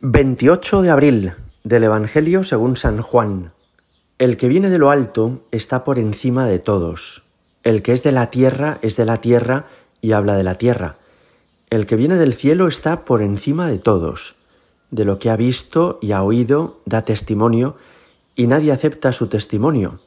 [0.00, 1.32] 28 de abril
[1.64, 3.50] del Evangelio según San Juan.
[4.18, 7.24] El que viene de lo alto está por encima de todos.
[7.64, 9.64] El que es de la tierra es de la tierra
[10.00, 10.98] y habla de la tierra.
[11.68, 14.36] El que viene del cielo está por encima de todos.
[14.92, 17.74] De lo que ha visto y ha oído da testimonio
[18.36, 19.98] y nadie acepta su testimonio.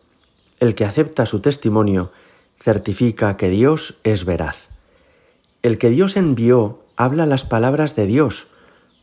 [0.62, 2.14] El que acepta su testimonio
[2.58, 4.70] certifica que Dios es veraz.
[5.64, 8.48] El que Dios envió habla las palabras de Dios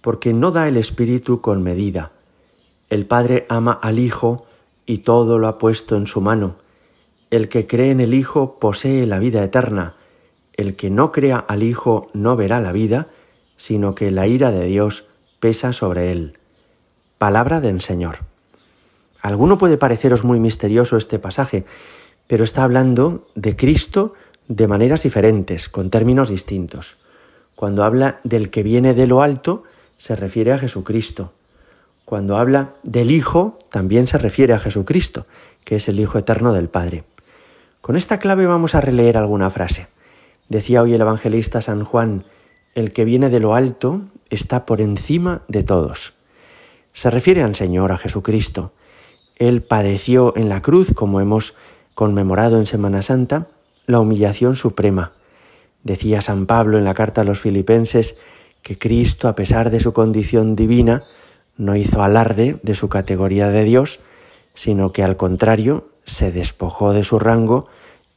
[0.01, 2.13] porque no da el Espíritu con medida.
[2.91, 4.47] El Padre ama al Hijo
[4.87, 6.57] y todo lo ha puesto en su mano.
[7.31, 9.95] El que cree en el Hijo posee la vida eterna.
[10.55, 13.09] El que no crea al Hijo no verá la vida,
[13.57, 15.05] sino que la ira de Dios
[15.41, 16.39] pesa sobre él.
[17.19, 18.19] Palabra del Señor.
[19.21, 21.65] alguno puede pareceros muy misterioso este pasaje,
[22.29, 24.15] pero está hablando de Cristo
[24.47, 26.97] de maneras diferentes, con términos distintos.
[27.55, 29.65] Cuando habla del que viene de lo alto,
[29.99, 31.33] se refiere a Jesucristo.
[32.05, 35.27] Cuando habla del Hijo, también se refiere a Jesucristo,
[35.65, 37.05] que es el Hijo eterno del Padre.
[37.83, 39.89] Con esta clave vamos a releer alguna frase.
[40.49, 42.25] Decía hoy el evangelista San Juan,
[42.75, 46.15] el que viene de lo alto está por encima de todos.
[46.93, 48.73] Se refiere al Señor, a Jesucristo.
[49.37, 51.55] Él padeció en la cruz, como hemos
[51.95, 53.49] conmemorado en Semana Santa,
[53.87, 55.13] la humillación suprema.
[55.83, 58.17] Decía San Pablo en la carta a los filipenses,
[58.63, 61.05] que Cristo, a pesar de su condición divina,
[61.57, 64.01] no hizo alarde de su categoría de Dios,
[64.55, 67.69] sino que al contrario se despojó de su rango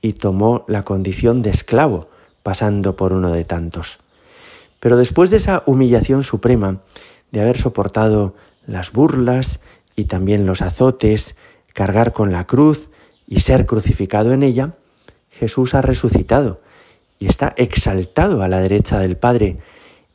[0.01, 2.09] y tomó la condición de esclavo,
[2.43, 3.99] pasando por uno de tantos.
[4.79, 6.81] Pero después de esa humillación suprema,
[7.31, 9.59] de haber soportado las burlas
[9.95, 11.35] y también los azotes,
[11.73, 12.89] cargar con la cruz
[13.27, 14.73] y ser crucificado en ella,
[15.29, 16.61] Jesús ha resucitado
[17.19, 19.57] y está exaltado a la derecha del Padre,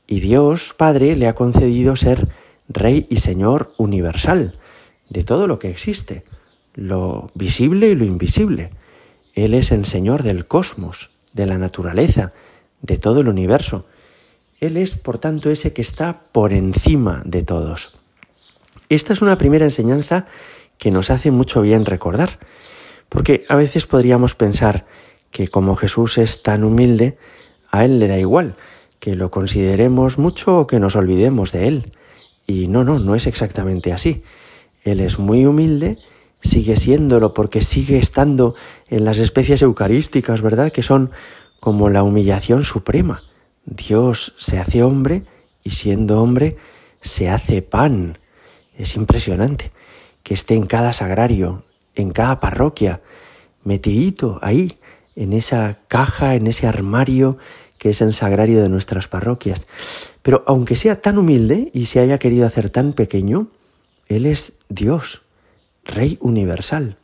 [0.06, 2.28] y Dios Padre le ha concedido ser
[2.68, 4.52] Rey y Señor universal
[5.08, 6.24] de todo lo que existe,
[6.74, 8.70] lo visible y lo invisible.
[9.34, 12.30] Él es el Señor del cosmos, de la naturaleza,
[12.83, 13.86] de todo el universo.
[14.61, 17.98] Él es, por tanto, ese que está por encima de todos.
[18.89, 20.27] Esta es una primera enseñanza
[20.78, 22.39] que nos hace mucho bien recordar,
[23.08, 24.86] porque a veces podríamos pensar
[25.30, 27.18] que como Jesús es tan humilde,
[27.70, 28.56] a Él le da igual,
[29.01, 31.92] que lo consideremos mucho o que nos olvidemos de Él.
[32.46, 34.23] Y no, no, no es exactamente así.
[34.83, 35.96] Él es muy humilde,
[36.40, 38.55] sigue siéndolo porque sigue estando
[38.89, 40.73] en las especies eucarísticas, ¿verdad?
[40.73, 41.11] Que son
[41.61, 43.23] como la humillación suprema.
[43.64, 45.24] Dios se hace hombre
[45.64, 46.57] y siendo hombre
[47.01, 48.18] se hace pan.
[48.77, 49.73] Es impresionante
[50.23, 51.64] que esté en cada sagrario,
[51.95, 53.01] en cada parroquia,
[53.64, 54.78] metidito ahí,
[55.17, 57.39] en esa caja, en ese armario
[57.79, 59.67] que es el sagrario de nuestras parroquias.
[60.23, 63.48] Pero aunque sea tan humilde y se haya querido hacer tan pequeño,
[64.09, 65.23] Él es Dios,
[65.85, 66.97] Rey universal.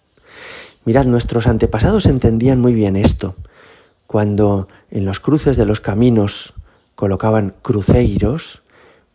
[0.85, 3.37] Mirad, nuestros antepasados entendían muy bien esto.
[4.07, 6.55] Cuando en los cruces de los caminos
[6.95, 8.63] colocaban cruceiros,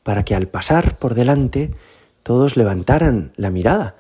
[0.03, 1.75] para que al pasar por delante
[2.23, 3.95] todos levantaran la mirada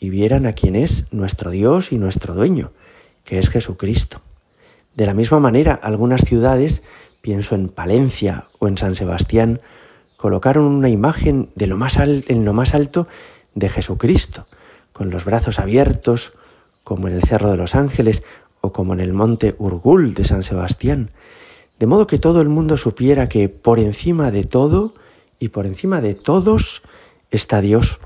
[0.00, 2.72] y vieran a quién es nuestro Dios y nuestro dueño,
[3.24, 4.20] que es Jesucristo.
[4.94, 6.82] De la misma manera, algunas ciudades,
[7.20, 9.60] pienso en Palencia o en San Sebastián,
[10.16, 11.68] colocaron una imagen en
[12.44, 13.08] lo más alto
[13.54, 14.46] de Jesucristo,
[14.92, 16.32] con los brazos abiertos,
[16.84, 18.22] como en el Cerro de los Ángeles
[18.60, 21.10] o como en el monte Urgul de San Sebastián,
[21.78, 24.94] de modo que todo el mundo supiera que por encima de todo
[25.40, 26.82] y por encima de todos
[27.30, 27.98] está Dios.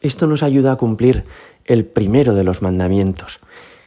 [0.00, 1.24] Esto nos ayuda a cumplir
[1.64, 3.40] el primero de los mandamientos,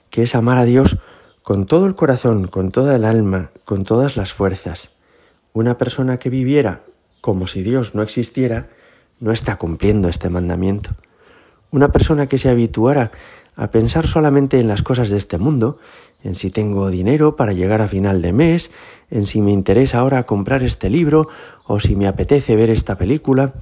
[0.09, 0.97] que es amar a Dios
[1.43, 4.91] con todo el corazón, con toda el alma, con todas las fuerzas.
[5.53, 6.83] Una persona que viviera
[7.21, 8.69] como si Dios no existiera,
[9.19, 10.89] no está cumpliendo este mandamiento.
[11.69, 13.11] Una persona que se habituara
[13.55, 15.77] a pensar solamente en las cosas de este mundo,
[16.23, 18.71] en si tengo dinero para llegar a final de mes,
[19.09, 21.29] en si me interesa ahora comprar este libro,
[21.65, 23.53] o si me apetece ver esta película,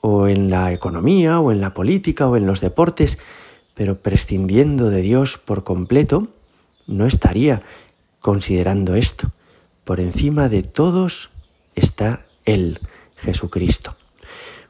[0.00, 3.18] o en la economía, o en la política, o en los deportes,
[3.74, 6.28] pero prescindiendo de Dios por completo,
[6.88, 7.62] no estaría
[8.18, 9.30] considerando esto.
[9.84, 11.30] Por encima de todos
[11.76, 12.80] está Él,
[13.16, 13.96] Jesucristo.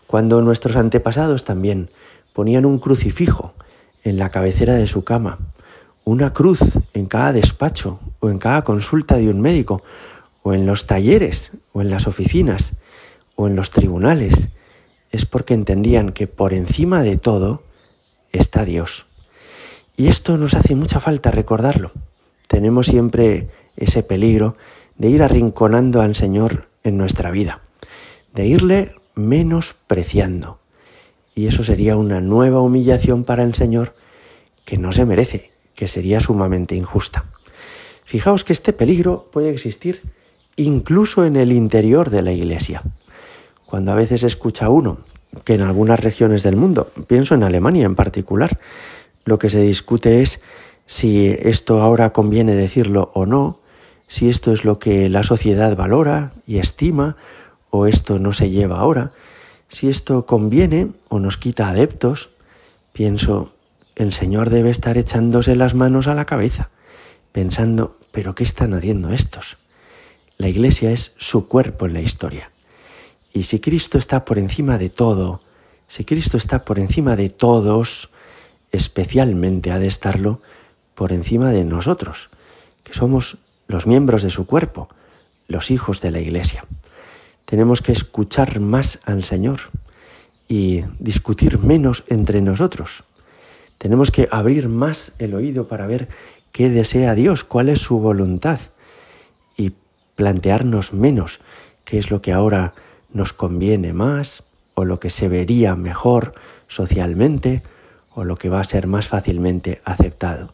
[0.07, 1.91] Cuando nuestros antepasados también
[2.35, 3.55] ponían un crucifijo
[4.05, 5.39] en la cabecera de su cama,
[6.05, 6.61] una cruz
[6.93, 9.83] en cada despacho o en cada consulta de un médico,
[10.43, 12.73] o en los talleres, o en las oficinas,
[13.35, 14.49] o en los tribunales,
[15.11, 17.63] es porque entendían que por encima de todo
[18.33, 19.08] está Dios.
[19.99, 21.91] Y esto nos hace mucha falta recordarlo.
[22.47, 24.57] Tenemos siempre ese peligro
[24.97, 27.63] de ir arrinconando al Señor en nuestra vida,
[28.33, 30.61] de irle menospreciando.
[31.35, 33.93] Y eso sería una nueva humillación para el Señor
[34.65, 37.25] que no se merece, que sería sumamente injusta.
[38.05, 40.03] Fijaos que este peligro puede existir
[40.55, 42.83] incluso en el interior de la Iglesia.
[43.67, 44.99] Cuando a veces escucha uno
[45.45, 48.59] que en algunas regiones del mundo, pienso en Alemania en particular,
[49.29, 50.41] lo que se discute es
[50.87, 53.61] si esto ahora conviene decirlo o no,
[54.09, 57.17] si esto es lo que la sociedad valora y estima
[57.71, 59.13] o esto no se lleva ahora,
[59.69, 62.31] si esto conviene o nos quita adeptos,
[62.95, 63.53] pienso,
[63.97, 66.71] el Señor debe estar echándose las manos a la cabeza,
[67.33, 69.59] pensando, pero ¿qué están haciendo estos?
[70.39, 72.51] La Iglesia es su cuerpo en la historia.
[73.35, 75.43] Y si Cristo está por encima de todo,
[75.87, 78.11] si Cristo está por encima de todos,
[78.73, 80.41] especialmente ha de estarlo
[80.95, 82.31] por encima de nosotros,
[82.85, 84.89] que somos los miembros de su cuerpo,
[85.47, 86.65] los hijos de la Iglesia.
[87.45, 89.61] Tenemos que escuchar más al Señor
[90.49, 93.05] y discutir menos entre nosotros.
[93.79, 96.09] Tenemos que abrir más el oído para ver
[96.53, 98.59] qué desea Dios, cuál es su voluntad
[99.57, 99.73] y
[100.17, 101.41] plantearnos menos
[101.85, 102.75] qué es lo que ahora
[103.13, 104.43] nos conviene más
[104.75, 106.35] o lo que se vería mejor
[106.67, 107.63] socialmente
[108.19, 110.53] o lo que va a ser más fácilmente aceptado.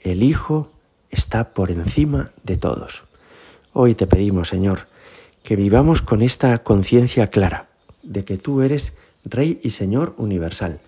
[0.00, 0.70] El Hijo
[1.10, 3.04] está por encima de todos.
[3.74, 4.88] Hoy te pedimos, Señor,
[5.42, 7.68] que vivamos con esta conciencia clara
[8.02, 8.94] de que tú eres
[9.26, 10.80] Rey y Señor universal,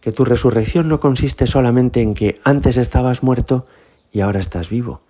[0.00, 3.66] que tu resurrección no consiste solamente en que antes estabas muerto
[4.12, 5.00] y ahora estás vivo,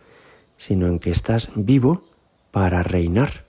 [0.56, 2.02] sino en que estás vivo
[2.50, 3.44] para reinar,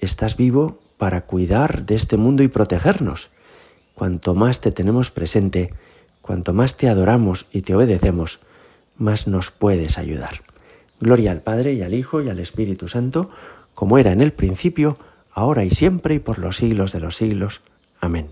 [0.00, 3.30] estás vivo para cuidar de este mundo y protegernos.
[3.94, 5.72] Cuanto más te tenemos presente,
[6.22, 8.40] cuanto más te adoramos y te obedecemos,
[8.96, 10.42] más nos puedes ayudar.
[11.00, 13.28] Gloria al Padre y al Hijo y al Espíritu Santo,
[13.74, 14.96] como era en el principio,
[15.32, 17.60] ahora y siempre y por los siglos de los siglos.
[18.00, 18.30] Amén.